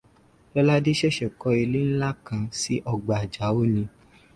[0.55, 3.83] Lóládé ṣẹ̀ṣẹ̀ kọ ilé ńlá kan sí ọgbà Àjàó ni.